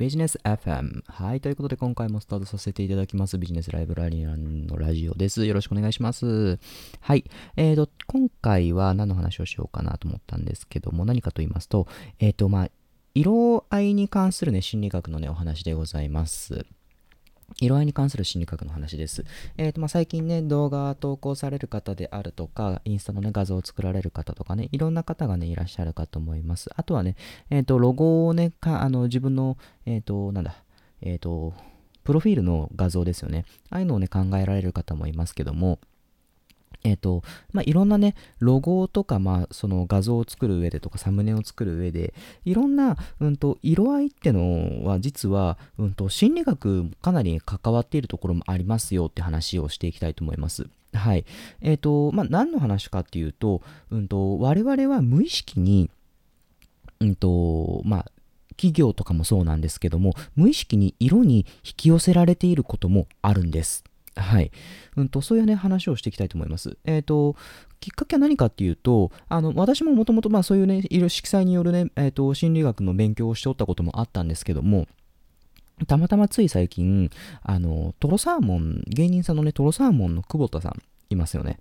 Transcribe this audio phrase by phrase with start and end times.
[0.00, 1.02] ビジネス FM。
[1.08, 1.42] はい。
[1.42, 3.36] ということで、今回もスタートさせていただきます。
[3.36, 5.44] ビジネスライブラリアンのラジオです。
[5.44, 6.58] よろしくお願いします。
[7.00, 7.30] はい。
[7.56, 11.86] えーと、今回は何の話をしようかなと思ったんですけども、何かと言いますと、
[12.18, 12.70] えーと、まあ、
[13.12, 16.64] 色合いに関するね、心理学のね、お話でございます。
[17.60, 19.24] 色合いに関する心理学の話です。
[19.56, 26.70] えーとまあ、最近ね、動画投稿される方であるとか、インスタのね、画像を作られる方とかね、いろんな方がね、いらっしゃるかと思います。
[26.76, 27.16] あとはね、
[27.50, 30.54] えっ、ー、と、ロゴをね、かあの自分の、えっ、ー、と、なんだ、
[31.02, 31.54] えっ、ー、と、
[32.04, 33.44] プロフィールの画像ですよね。
[33.68, 35.78] ああいうのをね、考えられる方もいますけども、
[36.82, 50.68] えっ、ー、と、まあ、いろんなね、ロゴとか、まあ、その画像を作る上でとか、サムネを作る上で、いろんな、うんと、色合いってのは、実は、うんと、心理学かなり関わっているところもありますよって話をしていきたいと思います。
[50.92, 51.24] はい。
[51.60, 55.90] えっ、ー、と、まあ、何の話かっていうと、うんと、我々は無意識に、
[57.00, 58.06] うんと、まあ、
[58.60, 63.84] 企業とかもそうなんですけども、無意識に色に引き寄せられていることもあるんです。
[64.16, 64.50] はい。
[64.96, 66.76] うんと、そういうね、話をしていきたいと思います。
[66.84, 67.36] えっ、ー、と、
[67.80, 74.86] きっかけは何かっていうと、あの、私ももともと、まあそういうね、色色彩によるね、えっ、ー、と、心理学の勉強をしておったこともあったんですけども、
[75.86, 77.10] たまたまつい最近、
[77.42, 81.58] あの、トロサーモン、芸人さんのね、トロサーモンの久保田さんいますよね。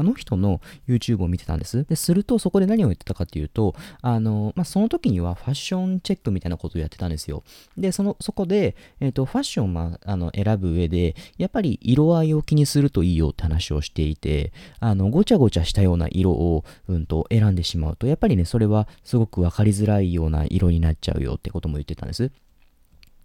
[0.00, 1.84] あの人の YouTube を見てたんです。
[1.84, 7.44] で、すると、そこで何を言ってたかっていうと、あの、まあ、その時にはファッションチェックみたいなことをやってたんですよ。
[7.76, 22.32] で、その、そこで、えっ、ー、と、ファッションを、まあ、あの選ぶ上で、やっぱり色合いを気にするといいよって話をしていて、あの、ごちゃごちゃしたような色を、うんと、選んでしまうと、やっぱりね、それはすごくわかりづらいような色になっちゃうよってことも言ってたんです。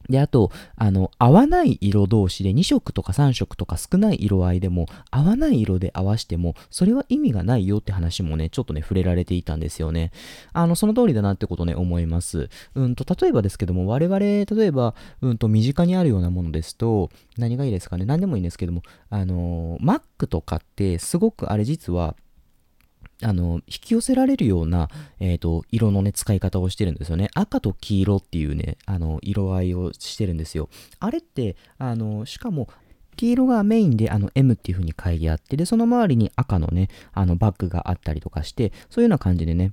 [0.10, 10.12] で、あと、あの、合わない色同士で2色とか3色とか少ない色合いでも、合わない色で合わしても、それは意味がないよって話もね、ちょっとね、触れられていたんですよね。
[10.54, 12.50] あの、その通りだなってことね、思います。
[12.76, 22.16] うんと、例えばですけども、我々、例えば、うんと、身近にあるようなものですと、何がいいですかね、何でもいいんですけども、あの、Mac とかって、すごくあれ実は、
[23.22, 24.90] あの、引き寄せられるような、
[25.20, 27.30] えっ、ー、と、色のね、使い方をしてるんですよね。
[27.34, 30.70] 赤と黄色っていうね、あの、色合いをしてるんですよ。
[31.00, 32.68] あれって、あの、しかも、
[33.16, 39.72] 黄色がメインであの M っていう風に書いてあって、で、その周りに赤のね、あのバッグがあったりとかして、そういうような感じでね、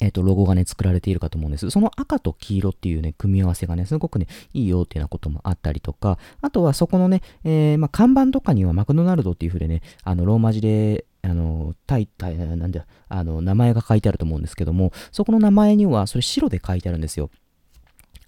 [0.00, 1.70] えっ、ー、と、ロゴがね、作られているかと思うんです。
[1.70, 17.30] その赤と黄色っていうね、組み合わせがね、すごくね、いいよっていうようなこともあったりとか、あとはそこのね、えー、まあ、看板とかにはマクドナルドっていう風でね、あの、ローマ字で、あの、タイ、タイ、なんだ、あの、名前が書いてあると思うんですけども、そこの名前には、それ白で書いてあるんですよ。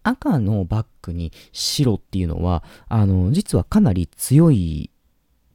[0.02, 4.90] 赤のバッグに白っていうのは、あの、実はかなり強い、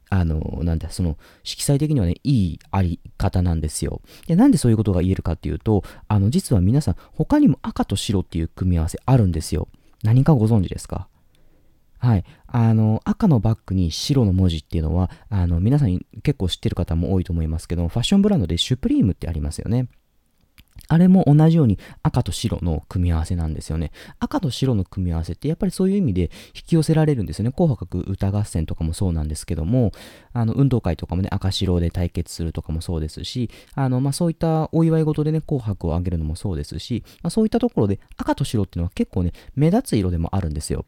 [0.09, 4.01] あの、なんだ、その、色彩的にはね、いいあり方なんですよ。
[4.27, 9.69] で、なんでそういうことが言えるかっていうと、あの、実は皆さん、他にも赤と白っていう組み合わせあるんですよ。
[10.03, 11.07] 何かご存知ですか？
[12.01, 12.23] はい。
[12.47, 19.87] あの、赤のバッグに白の文字っていうのは、あの、皆さん結構知ってる方も多いと思いますけど、ファッションブランドでシュプリームってありますよね。
[20.87, 23.91] あれも同じように赤と白の組み合わせなんですよね。
[24.19, 27.51] 赤と白の組み合わせってやっぱりそういう意味で引き寄せられるんですよね。
[27.51, 29.91] 紅白歌合戦とかもそうなんですけども、
[30.33, 40.85] あの、運動会とかもね、赤白で対決するとかもそうですし、あの、まあ、そういったお祝い事でね、紅白をあげるのもそうですし、まあ、そういったところで赤と白っていうのは結構ね、目立つ色でもあるんですよ。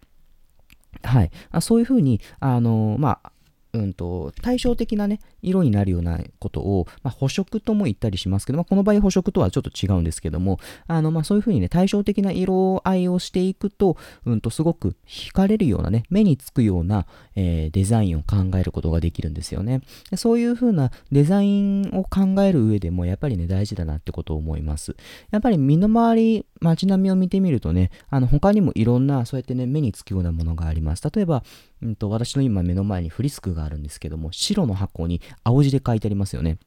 [1.02, 1.32] はい。
[1.62, 3.33] そういうふうに、あの、まあ、
[3.74, 19.82] うんと、対照的なね、色になるようなことを、まあ、補色とも言ったりしますけど、まあ、この場合補色とはちょっと違うんですけども、あの、まあ、そういうふうにね、対照的な色合いをしていくと、うんと、すごく惹かれるようなね、目につくような、えー、デザインを考えることができるんですよね。
[20.16, 24.96] そういうふうなデザインを考える上でも、やっぱりね、大事だなってことを思います。
[25.32, 31.04] やっぱり身の回り、街並みを見てみるとね、あの、他にもいろんな、そうやってね、目につくようなものがあります。
[31.12, 31.44] 例えば、
[31.82, 36.58] うんと、私の今目の前にフリスクがあるんですけども、白の箱に青字で書いてありますよね。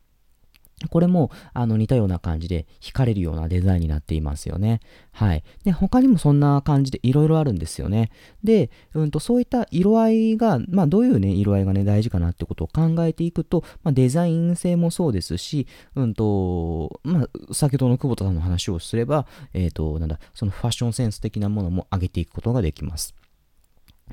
[0.90, 4.80] これも、あの、似たような感じで、惹かれるようなデザインになっていますよね。
[5.10, 5.42] はい。
[5.64, 8.10] で、他にもそんな感じでいろいろあるんですよね。
[8.44, 23.14] で、うんと、そういった色合いが、まあ、どういうね、色合いがね、大事かなってことを考えていくと、まあ、デザイン性もそうですし、うんと、まあ、先ほどの久保田さんの話をすれば、えっ、ー、と、なんだ、そのファッションセンス的なものも上げていくことができます。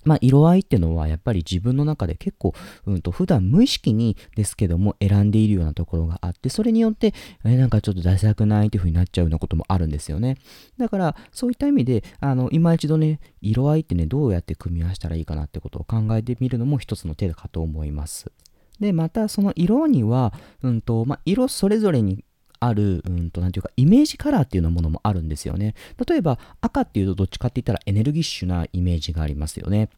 [0.06, 2.54] まあ、色合いってのはやっぱり自分の中で結構、
[2.86, 7.14] うんと、普段無意識にですけども選んでいるようなところがあって、それによって、
[7.46, 10.38] えなんかちょっと出したくないっていう風になっちゃうようなこともあるんですよね。
[10.78, 18.32] だから、そういった意味で、あの、今一度ね、色合いってね、どうやって組み合わせたらいいかなってことを考えてみるのも一つの手かと思います。
[18.80, 22.26] で、またその色には、うんと、まあ、色それぞれに
[22.66, 25.76] ある、うんと、なんていうか、イメージカラーっていうようなものもあるんですよね。
[26.08, 29.90] 例えば、赤っていうとどっちかって言ったらエネルギッシュなイメージがありますよね。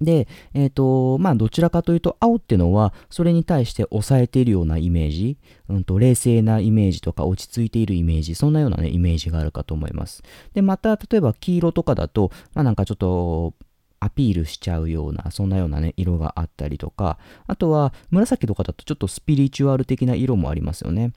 [0.00, 5.36] で、えっ、ー、と、まあ、どちらかというと、青っていうのは、それに対して抑えているようなイメージ、
[5.68, 10.22] うんと、冷静なイメージとか、落ち着いているイメージ、そんなようなね、イメージがあるかと思います。
[10.54, 13.54] で、また、例えば、黄色とかだと、まあ、なんかちょっと、
[13.98, 21.12] アピールしちゃうような、そんなようなね、色があったりとか、あとは、紫とかだとちょっとスピリチュアル的な色もありますよね。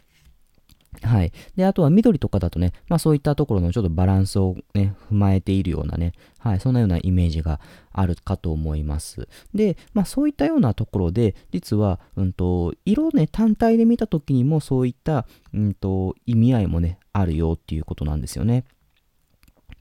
[1.02, 1.32] はい。
[1.56, 7.60] で、あとは緑とかだとね、まあそういったところのちょっとバランスをね、踏まえているようなね、はい、そんなようなイメージが
[7.92, 9.28] あるかと思います。
[9.54, 18.66] で、まあそういったようなところで、実は、うんと、色ね、単体で見た時にもそういった、うんと、意味合いもね、あるよっていうことなんですよね。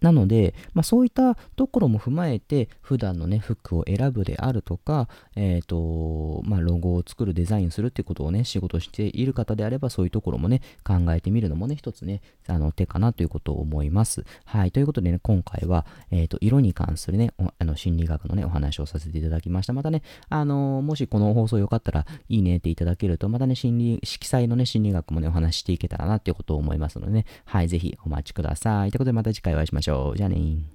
[0.03, 14.25] なので、まあ、そういったところも踏まえて、普段のね、服を選ぶであるとか、えっ、ー、と、まあ、ロゴを作る、デザインするってことをね、仕事している方であれば、そういうところもね、考えてみるのもね、一つね、あの、手かなということを思います。
[14.45, 14.73] はい。
[14.73, 19.73] ということでね、今回は、えっ、ー、と、色に関するね、あの、心理学のね、お話をさせていただきました。
[19.73, 28.91] またね、あのもしこの放送よかったら、いいねっていただけると、またね、心理、色彩のね、心理学もね、お話ししていけたらなっていうことを思いますのでね、はい、ぜひお待ちください。
[28.91, 29.92] ということで、また次回お会いしましょう。
[30.17, 30.73] じゃあね